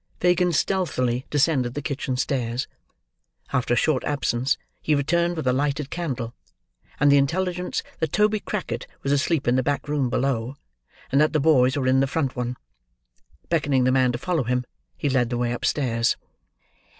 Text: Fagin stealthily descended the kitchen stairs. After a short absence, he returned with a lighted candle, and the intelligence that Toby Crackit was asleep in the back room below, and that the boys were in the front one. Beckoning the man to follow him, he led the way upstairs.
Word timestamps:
Fagin 0.19 0.51
stealthily 0.51 1.27
descended 1.29 1.75
the 1.75 1.81
kitchen 1.83 2.17
stairs. 2.17 2.67
After 3.53 3.75
a 3.75 3.77
short 3.77 4.03
absence, 4.03 4.57
he 4.81 4.95
returned 4.95 5.35
with 5.37 5.45
a 5.45 5.53
lighted 5.53 5.91
candle, 5.91 6.33
and 6.99 7.11
the 7.11 7.19
intelligence 7.19 7.83
that 7.99 8.11
Toby 8.11 8.39
Crackit 8.39 8.87
was 9.03 9.11
asleep 9.11 9.47
in 9.47 9.57
the 9.57 9.61
back 9.61 9.87
room 9.87 10.09
below, 10.09 10.57
and 11.11 11.21
that 11.21 11.33
the 11.33 11.39
boys 11.39 11.77
were 11.77 11.85
in 11.85 11.99
the 11.99 12.07
front 12.07 12.35
one. 12.35 12.57
Beckoning 13.49 13.83
the 13.83 13.91
man 13.91 14.11
to 14.11 14.17
follow 14.17 14.41
him, 14.45 14.65
he 14.97 15.07
led 15.07 15.29
the 15.29 15.37
way 15.37 15.51
upstairs. 15.51 16.17